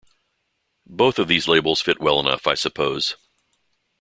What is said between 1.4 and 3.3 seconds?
labels fit well enough, I suppose.